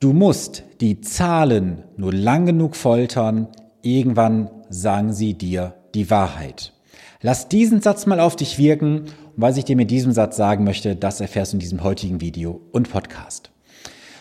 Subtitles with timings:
[0.00, 3.48] Du musst die Zahlen nur lang genug foltern,
[3.82, 6.72] irgendwann sagen sie dir die Wahrheit.
[7.20, 10.64] Lass diesen Satz mal auf dich wirken und was ich dir mit diesem Satz sagen
[10.64, 13.50] möchte, das erfährst du in diesem heutigen Video und Podcast.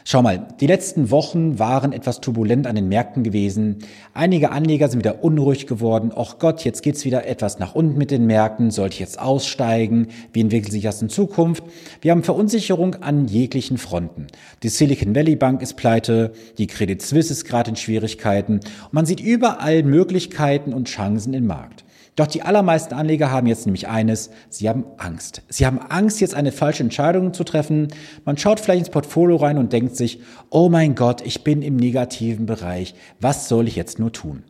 [0.06, 3.80] Schau mal, die letzten Wochen waren etwas turbulent an den Märkten gewesen.
[4.14, 6.12] Einige Anleger sind wieder unruhig geworden.
[6.16, 8.72] Och Gott, jetzt geht's wieder etwas nach unten mit den Märkten.
[8.72, 10.08] Sollte ich jetzt aussteigen?
[10.34, 11.64] Wie entwickelt sich das in Zukunft?
[12.02, 14.28] Wir haben Verunsicherung an jeglichen Fronten.
[14.64, 19.06] Die Silicon Valley Bank ist pleite, die Credit Suisse ist gerade in Schwierigkeiten und man
[19.06, 21.84] sieht überall Möglichkeiten und Chancen im Markt.
[22.20, 25.42] Doch die allermeisten Anleger haben jetzt nämlich eines, sie haben Angst.
[25.48, 27.88] Sie haben Angst, jetzt eine falsche Entscheidung zu treffen.
[28.26, 30.20] Man schaut vielleicht ins Portfolio rein und denkt sich,
[30.50, 32.94] oh mein Gott, ich bin im negativen Bereich.
[33.22, 34.44] Was soll ich jetzt nur tun?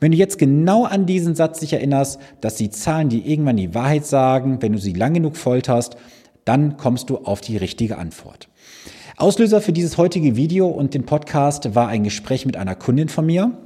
[0.00, 3.74] Wenn du jetzt genau an diesen Satz dich erinnerst, dass die Zahlen dir irgendwann die
[3.74, 5.98] Wahrheit sagen, wenn du sie lang genug folterst,
[6.46, 8.48] dann kommst du auf die richtige Antwort.
[9.18, 13.26] Auslöser für dieses heutige Video und den Podcast war ein Gespräch mit einer Kundin von
[13.26, 13.58] mir.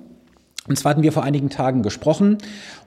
[0.66, 2.38] Und zwar hatten wir vor einigen Tagen gesprochen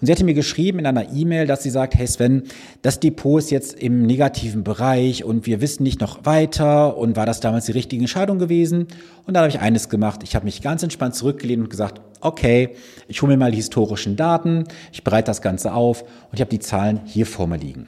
[0.01, 2.43] und sie hatte mir geschrieben in einer E-Mail, dass sie sagt, hey Sven,
[2.81, 7.27] das Depot ist jetzt im negativen Bereich und wir wissen nicht noch weiter und war
[7.27, 8.87] das damals die richtige Entscheidung gewesen?
[9.27, 12.69] Und dann habe ich eines gemacht, ich habe mich ganz entspannt zurückgelehnt und gesagt, okay,
[13.07, 16.49] ich hole mir mal die historischen Daten, ich bereite das Ganze auf und ich habe
[16.49, 17.87] die Zahlen hier vor mir liegen.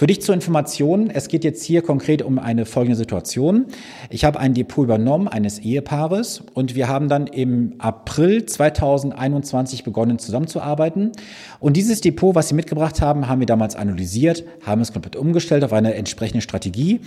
[0.00, 3.66] Für dich zur Information, es geht jetzt hier konkret um eine folgende Situation.
[4.08, 10.18] Ich habe ein Depot übernommen eines Ehepaares und wir haben dann im April 2021 begonnen
[10.18, 11.12] zusammenzuarbeiten.
[11.58, 15.64] Und dieses Depot, was sie mitgebracht haben, haben wir damals analysiert, haben es komplett umgestellt
[15.64, 17.00] auf eine entsprechende Strategie.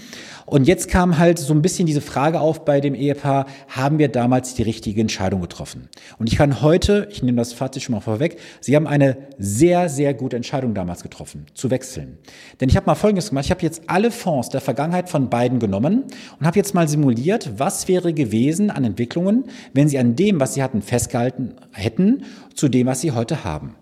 [0.45, 4.09] Und jetzt kam halt so ein bisschen diese Frage auf bei dem Ehepaar, haben wir
[4.09, 5.89] damals die richtige Entscheidung getroffen?
[6.19, 9.90] Und ich kann heute, ich nehme das Fazit schon mal vorweg, sie haben eine sehr,
[9.90, 12.18] sehr gute Entscheidung damals getroffen, zu wechseln.
[12.59, 13.46] Denn ich habe mal Folgendes gemacht.
[13.46, 16.04] Ich habe jetzt alle Fonds der Vergangenheit von beiden genommen
[16.40, 20.54] und habe jetzt mal simuliert, was wäre gewesen an Entwicklungen, wenn sie an dem, was
[20.54, 23.76] sie hatten, festgehalten hätten, zu dem, was sie heute haben.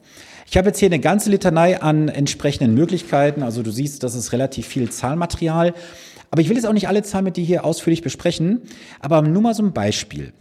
[0.51, 3.41] Ich habe jetzt hier eine ganze Litanei an entsprechenden Möglichkeiten.
[3.41, 5.73] Also du siehst, das ist relativ viel Zahlmaterial.
[6.29, 8.61] Aber ich will jetzt auch nicht alle Zahlen mit dir hier ausführlich besprechen,
[8.99, 10.33] aber nur mal so ein Beispiel.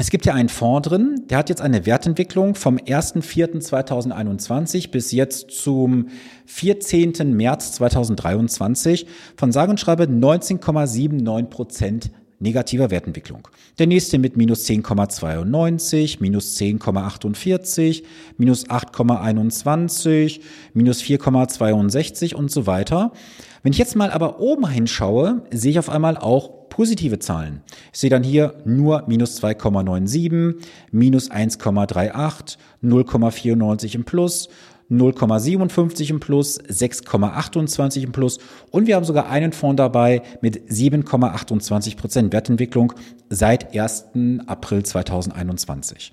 [0.00, 5.50] Es gibt ja einen Fonds drin, der hat jetzt eine Wertentwicklung vom 1.4.2021 bis jetzt
[5.50, 6.06] zum
[6.46, 7.36] 14.
[7.36, 13.48] März 2023 von sage und schreibe 19,79 Prozent negativer Wertentwicklung.
[13.78, 18.02] Der nächste mit minus 10,92, minus 10,48,
[18.36, 20.40] minus 8,21,
[20.74, 23.12] minus 4,62 und so weiter.
[23.62, 27.62] Wenn ich jetzt mal aber oben hinschaue, sehe ich auf einmal auch positive Zahlen.
[27.92, 30.54] Ich sehe dann hier nur minus 2,97,
[30.92, 34.48] minus 1,38, 0,94 im Plus,
[34.90, 38.38] 0,57 im Plus, 6,28 im Plus
[38.70, 42.92] und wir haben sogar einen Fonds dabei mit 7,28 Prozent Wertentwicklung
[43.28, 44.06] seit 1.
[44.46, 46.12] April 2021.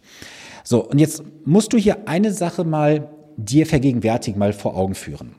[0.63, 5.35] So, und jetzt musst du hier eine Sache mal dir vergegenwärtigen, mal vor Augen führen.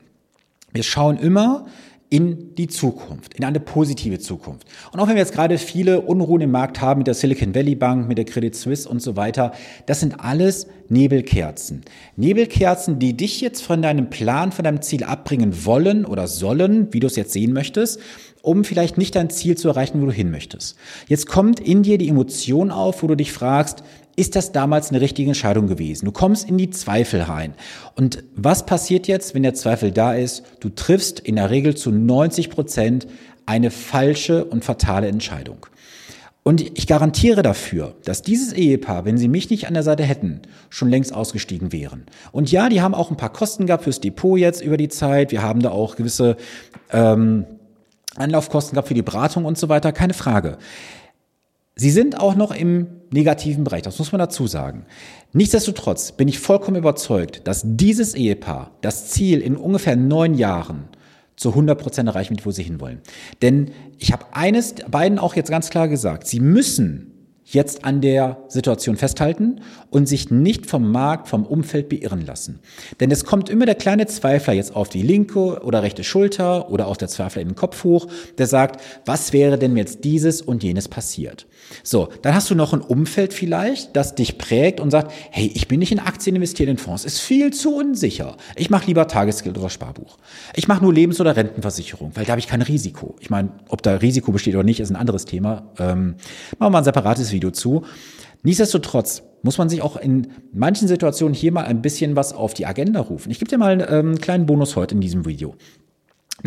[0.73, 1.65] Wir schauen immer
[2.09, 4.65] in die Zukunft, in eine positive Zukunft.
[4.93, 7.75] Und auch wenn wir jetzt gerade viele Unruhen im Markt haben mit der Silicon Valley
[7.75, 9.51] Bank, mit der Credit Suisse und so weiter,
[9.87, 11.81] das sind alles Nebelkerzen.
[12.15, 17.01] Nebelkerzen, die dich jetzt von deinem Plan, von deinem Ziel abbringen wollen oder sollen, wie
[17.01, 17.99] du es jetzt sehen möchtest,
[18.41, 20.77] um vielleicht nicht dein Ziel zu erreichen, wo du hin möchtest.
[21.09, 23.83] Jetzt kommt in dir die Emotion auf, wo du dich fragst,
[24.17, 26.05] ist das damals eine richtige Entscheidung gewesen?
[26.05, 27.53] Du kommst in die Zweifel rein.
[27.95, 30.43] Und was passiert jetzt, wenn der Zweifel da ist?
[30.59, 33.07] Du triffst in der Regel zu 90 Prozent
[33.45, 35.67] eine falsche und fatale Entscheidung.
[36.41, 40.41] Und ich garantiere dafür, dass dieses Ehepaar, wenn sie mich nicht an der Seite hätten,
[40.69, 42.05] schon längst ausgestiegen wären.
[42.31, 45.31] Und ja, die haben auch ein paar Kosten gehabt fürs Depot jetzt über die Zeit.
[45.31, 46.37] Wir haben da auch gewisse
[46.91, 47.45] ähm,
[48.15, 50.57] Anlaufkosten gehabt für die Beratung und so weiter, keine Frage.
[51.77, 54.85] Sie sind auch noch im negativen Bereich, das muss man dazu sagen.
[55.31, 60.89] Nichtsdestotrotz bin ich vollkommen überzeugt, dass dieses Ehepaar das Ziel in ungefähr neun Jahren
[61.35, 63.01] zu 100 Prozent erreichen wird, wo sie hinwollen.
[63.41, 67.13] Denn ich habe eines beiden auch jetzt ganz klar gesagt, sie müssen
[67.49, 72.59] jetzt an der Situation festhalten und sich nicht vom Markt, vom Umfeld beirren lassen.
[72.99, 76.87] Denn es kommt immer der kleine Zweifler jetzt auf die linke oder rechte Schulter oder
[76.87, 78.07] auch der Zweifler in den Kopf hoch,
[78.37, 81.47] der sagt, was wäre denn jetzt dieses und jenes passiert?
[81.83, 85.67] So, dann hast du noch ein Umfeld vielleicht, das dich prägt und sagt, hey, ich
[85.67, 88.35] bin nicht in Aktien investiert in Fonds, ist viel zu unsicher.
[88.55, 90.17] Ich mache lieber Tagesgeld oder Sparbuch.
[90.53, 93.15] Ich mache nur Lebens- oder Rentenversicherung, weil da habe ich kein Risiko.
[93.19, 95.63] Ich meine, ob da Risiko besteht oder nicht, ist ein anderes Thema.
[95.79, 96.15] Ähm,
[96.57, 97.83] machen wir mal ein separates Video zu.
[98.43, 102.65] Nichtsdestotrotz muss man sich auch in manchen Situationen hier mal ein bisschen was auf die
[102.65, 103.31] Agenda rufen.
[103.31, 105.55] Ich gebe dir mal einen ähm, kleinen Bonus heute in diesem Video.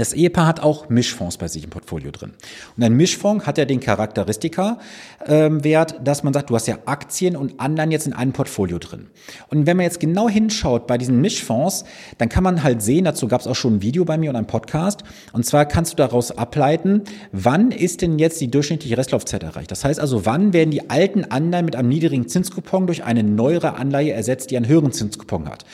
[0.01, 2.33] Das Ehepaar hat auch Mischfonds bei sich im Portfolio drin.
[2.75, 4.81] Und ein Mischfonds hat ja den Charakteristika-Wert,
[5.29, 9.09] ähm, dass man sagt, du hast ja Aktien und Anleihen jetzt in einem Portfolio drin.
[9.49, 11.85] Und wenn man jetzt genau hinschaut bei diesen Mischfonds,
[12.17, 14.37] dann kann man halt sehen, dazu gab es auch schon ein Video bei mir und
[14.37, 15.05] ein Podcast.
[15.35, 19.71] Und zwar kannst du daraus ableiten, wann ist denn jetzt die durchschnittliche Restlaufzeit erreicht.
[19.71, 23.75] Das heißt also, wann werden die alten Anleihen mit einem niedrigen Zinskupon durch eine neuere
[23.75, 25.67] Anleihe ersetzt, die einen höheren Zinskupon hat.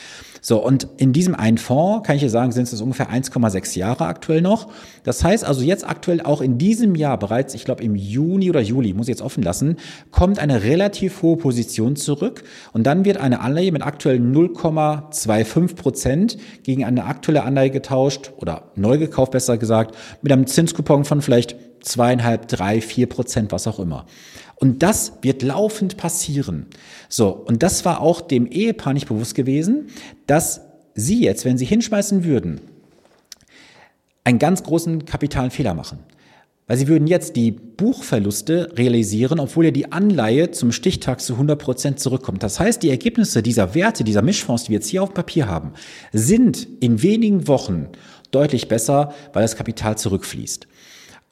[0.49, 4.07] So, und in diesem einen Fonds, kann ich dir sagen, sind es ungefähr 1,6 Jahre
[4.07, 4.69] aktuell noch.
[5.03, 8.61] Das heißt also jetzt aktuell auch in diesem Jahr bereits, ich glaube im Juni oder
[8.61, 9.75] Juli, muss ich jetzt offen lassen,
[10.13, 16.37] kommt eine relativ hohe Position zurück und dann wird eine Anleihe mit aktuell 0,25 Prozent
[16.63, 21.57] gegen eine aktuelle Anleihe getauscht oder neu gekauft, besser gesagt, mit einem Zinskupon von vielleicht
[21.81, 24.07] zweieinhalb, drei, vier Prozent, was auch immer.
[24.57, 26.67] Und das wird laufend passieren.
[27.09, 29.89] So, und das war auch dem Ehepaar nicht bewusst gewesen,
[30.27, 30.63] dass
[30.95, 32.61] sie jetzt, wenn sie hinschmeißen würden,
[34.25, 36.01] einen ganz großen kapitalen Fehler machen.
[36.67, 41.57] Weil sie würden jetzt die Buchverluste realisieren, obwohl ja die Anleihe zum Stichtag zu 100
[41.57, 42.43] Prozent zurückkommt.
[42.43, 45.75] Das heißt, die Ergebnisse dieser Werte, dieser Mischfonds, die wir jetzt hier auf Papier haben,
[46.13, 47.89] sind in wenigen Wochen
[48.33, 50.67] deutlich besser, weil das Kapital zurückfließt.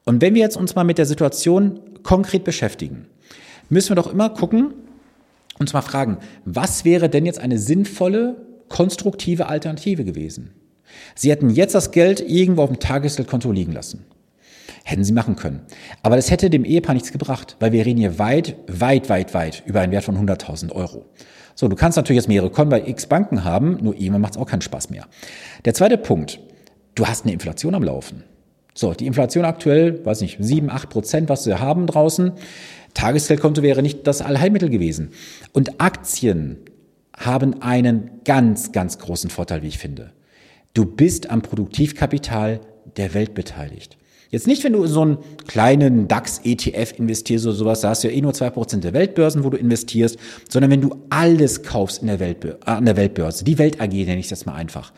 [0.05, 3.07] Und wenn wir jetzt uns mal mit der Situation konkret beschäftigen,
[3.75, 4.73] müssen wir doch immer gucken,
[5.59, 8.37] und zwar fragen, was wäre denn jetzt eine sinnvolle,
[8.69, 10.55] konstruktive Alternative gewesen?
[11.15, 14.07] Sie hätten jetzt das Geld irgendwo auf dem Tagesgeldkonto liegen lassen.
[14.85, 15.63] Hätten sie machen können.
[16.03, 19.63] Aber das hätte dem Ehepaar nichts gebracht, weil wir reden hier weit, weit, weit, weit
[19.67, 21.07] über einen Wert von 100.000 Euro.
[21.55, 24.41] So, du kannst natürlich jetzt mehrere Konten bei x Banken haben, nur irgendwann macht es
[24.41, 25.07] auch keinen Spaß mehr.
[25.65, 26.41] Der zweite Punkt,
[26.95, 28.25] du hast eine Inflation am Laufen.
[28.75, 32.33] So, die Inflation aktuell, weiß nicht, 7, 8 Prozent, was wir haben draußen.
[32.93, 35.11] Tagesgeldkonto wäre nicht das Allheilmittel gewesen.
[35.53, 36.59] Und Aktien
[37.17, 40.13] haben einen ganz, ganz großen Vorteil, wie ich finde.
[40.75, 42.61] Du bist am Produktivkapital
[42.97, 43.97] der Welt beteiligt.
[44.31, 48.09] Jetzt nicht, wenn du in so einen kleinen DAX-ETF investierst oder sowas, da hast du
[48.09, 50.19] ja eh nur zwei Prozent der Weltbörsen, wo du investierst,
[50.49, 53.93] sondern wenn du alles kaufst in der Weltbörse, äh, an der Weltbörse, die Welt AG
[53.93, 54.93] nenne ich das mal einfach,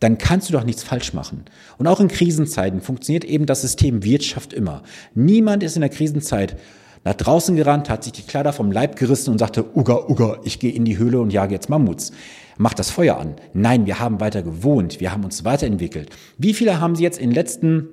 [0.00, 1.44] dann kannst du doch nichts falsch machen.
[1.78, 4.82] Und auch in Krisenzeiten funktioniert eben das System Wirtschaft immer.
[5.14, 6.56] Niemand ist in der Krisenzeit
[7.04, 10.58] nach draußen gerannt, hat sich die Kleider vom Leib gerissen und sagte, Uga, Uga, ich
[10.58, 12.12] gehe in die Höhle und jage jetzt Mammuts.
[12.58, 13.36] Macht das Feuer an.
[13.54, 16.10] Nein, wir haben weiter gewohnt, wir haben uns weiterentwickelt.
[16.36, 17.88] Wie viele haben Sie jetzt in den letzten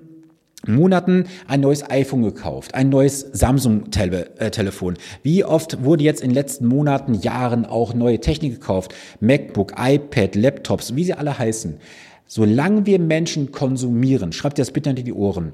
[0.65, 4.95] Monaten ein neues iPhone gekauft, ein neues Samsung-Telefon.
[4.95, 8.93] Äh, Wie oft wurde jetzt in den letzten Monaten, Jahren auch neue Technik gekauft?
[9.19, 11.77] MacBook, iPad, Laptops, wie sie alle heißen.
[12.27, 15.53] Solange wir Menschen konsumieren, schreibt ihr das bitte in die Ohren,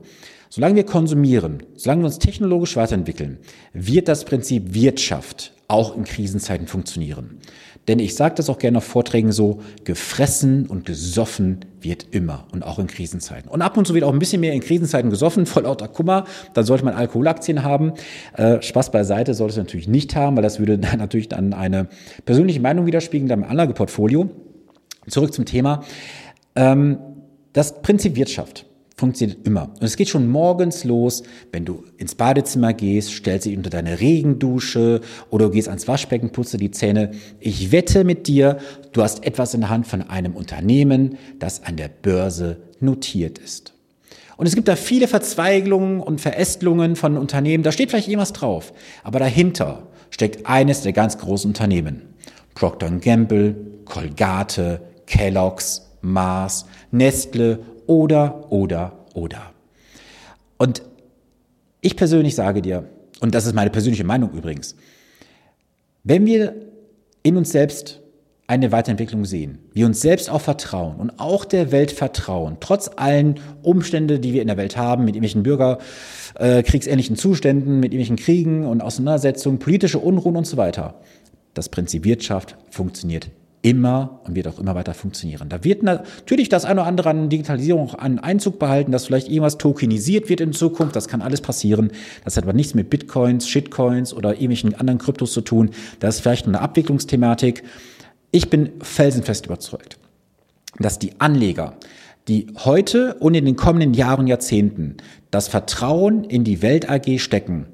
[0.50, 3.38] solange wir konsumieren, solange wir uns technologisch weiterentwickeln,
[3.74, 7.40] wird das Prinzip Wirtschaft auch in Krisenzeiten funktionieren.
[7.88, 12.64] Denn ich sage das auch gerne auf Vorträgen so, gefressen und gesoffen wird immer und
[12.64, 13.52] auch in Krisenzeiten.
[13.52, 16.24] Und ab und zu wird auch ein bisschen mehr in Krisenzeiten gesoffen, voll lauter Kummer.
[16.54, 17.94] Dann sollte man Alkoholaktien haben.
[18.38, 21.88] Äh, Spaß beiseite sollte es natürlich nicht haben, weil das würde dann natürlich dann eine
[22.25, 24.30] persönliche Meinung widerspiegeln, dann im Anlageportfolio.
[25.10, 25.84] Zurück zum Thema.
[26.56, 26.98] Ähm,
[27.54, 28.66] das Prinzip Wirtschaft
[28.96, 29.72] funktioniert immer.
[29.80, 34.00] Und es geht schon morgens los, wenn du ins Badezimmer gehst, stellst dich unter deine
[34.00, 37.12] Regendusche oder du gehst ans Waschbecken, putze die Zähne.
[37.40, 38.58] Ich wette mit dir,
[38.92, 43.74] du hast etwas in der Hand von einem Unternehmen, das an der Börse notiert ist.
[44.38, 48.74] Und es gibt da viele Verzweigungen und Verästelungen von Unternehmen, da steht vielleicht irgendwas drauf,
[49.04, 52.01] aber dahinter steckt eines der ganz großen Unternehmen.
[52.56, 59.51] Procter Gamble, Colgate, Kellogg's, Mars, Nestle oder, oder, oder.
[60.57, 60.83] Und
[61.81, 62.88] ich persönlich sage dir,
[63.19, 64.75] und das ist meine persönliche Meinung übrigens,
[66.03, 66.55] wenn wir
[67.24, 68.01] in uns selbst
[68.45, 73.39] eine Weiterentwicklung sehen, wir uns selbst auch vertrauen und auch der Welt vertrauen, trotz allen
[73.62, 78.65] Umstände, die wir in der Welt haben, mit irgendwelchen bürgerkriegsähnlichen äh, Zuständen, mit irgendwelchen Kriegen
[78.65, 80.95] und Auseinandersetzungen, politische Unruhen und so weiter.
[81.53, 83.29] Das Prinzip Wirtschaft funktioniert
[83.63, 85.48] immer und wird auch immer weiter funktionieren.
[85.48, 89.29] Da wird natürlich das eine oder andere an Digitalisierung auch einen Einzug behalten, dass vielleicht
[89.29, 90.96] irgendwas tokenisiert wird in Zukunft.
[90.98, 91.91] Das kann alles passieren.
[92.25, 95.72] Das hat aber nichts mit Bitcoins, Shitcoins oder irgendwelchen anderen Kryptos zu tun.
[96.01, 97.63] Das ist vielleicht eine Abwicklungsthematik.
[98.32, 99.98] Ich bin felsenfest überzeugt,
[100.79, 101.77] dass die Anleger,
[102.27, 104.98] die heute und in den kommenden Jahren, Jahrzehnten
[105.32, 107.67] das Vertrauen in die Welt AG stecken,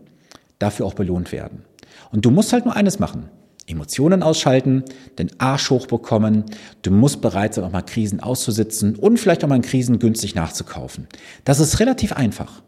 [0.60, 1.66] dafür auch belohnt werden.
[2.12, 3.30] Und du musst halt nur eines machen.
[3.70, 4.84] Emotionen ausschalten,
[5.18, 6.46] den Arsch hochbekommen.
[6.82, 10.36] Du musst bereit sein, auch mal Krisen auszusitzen und vielleicht auch mal in Krisen günstig
[10.36, 11.08] nachzukaufen.
[11.46, 12.62] Das ist relativ einfach.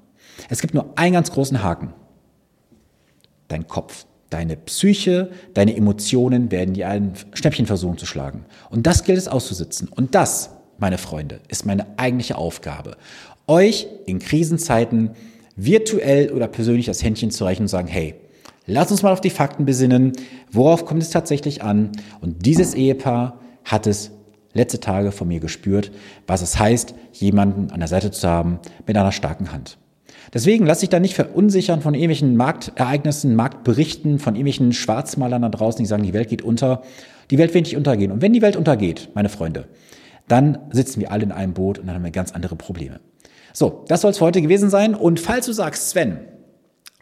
[0.50, 1.94] Es gibt nur einen ganz großen Haken.
[3.48, 4.06] Dein Kopf.
[4.30, 8.46] Deine Psyche, deine Emotionen werden dir ein Schnäppchen versuchen zu schlagen.
[8.70, 9.90] Und das gilt es auszusitzen.
[9.90, 12.98] Und das meine Freunde, ist meine eigentliche Aufgabe,
[13.48, 15.12] euch in Krisenzeiten
[15.56, 18.16] virtuell oder persönlich das Händchen zu reichen und sagen, hey,
[18.66, 20.14] lass uns mal auf die Fakten besinnen,
[20.52, 21.92] worauf kommt es tatsächlich an?
[22.22, 24.12] Und dieses Ehepaar hat es
[24.54, 25.92] letzte Tage von mir gespürt,
[26.28, 29.78] was es heißt, jemanden an der Seite zu haben mit einer starken Hand.
[30.34, 35.80] Deswegen lass dich da nicht verunsichern von irgendwelchen Marktereignissen, Marktberichten, von irgendwelchen Schwarzmalern da draußen,
[35.80, 36.84] die sagen, die Welt geht unter.
[37.32, 38.12] Die Welt wird nicht untergehen.
[38.12, 39.68] Und wenn die Welt untergeht, meine Freunde,
[40.28, 43.02] dann sitzen wir alle in einem Boot und dann haben wir ganz andere Probleme.
[43.54, 44.96] So, das soll es für heute gewesen sein.
[44.96, 46.20] Und falls du sagst, Sven,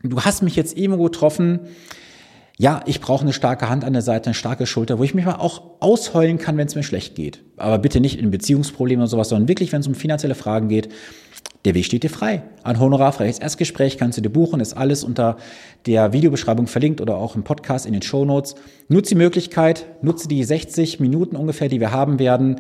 [0.04, 1.62] du hast mich jetzt irgendwo getroffen,
[2.62, 5.24] ja, ich brauche eine starke Hand an der Seite, eine starke Schulter, wo ich mich
[5.24, 7.42] mal auch ausheulen kann, wenn es mir schlecht geht.
[7.56, 10.90] Aber bitte nicht in Beziehungsproblemen oder sowas, sondern wirklich, wenn es um finanzielle Fragen geht.
[11.64, 12.44] Der Weg steht dir frei.
[12.64, 15.38] Ein honorarfreies Erstgespräch kannst du dir buchen, ist alles unter
[15.86, 18.56] der Videobeschreibung verlinkt oder auch im Podcast in den Show Notes.
[18.90, 22.60] Nutze die Möglichkeit, nutze die 60 Minuten ungefähr, die wir haben werden.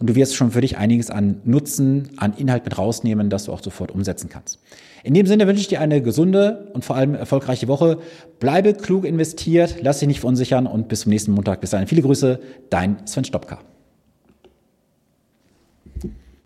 [0.00, 3.52] Und du wirst schon für dich einiges an Nutzen, an Inhalt mit rausnehmen, das du
[3.52, 4.58] auch sofort umsetzen kannst.
[5.06, 7.98] In dem Sinne wünsche ich dir eine gesunde und vor allem erfolgreiche Woche.
[8.40, 11.60] Bleibe klug investiert, lass dich nicht verunsichern und bis zum nächsten Montag.
[11.60, 13.60] Bis dahin viele Grüße, dein Sven Stopka.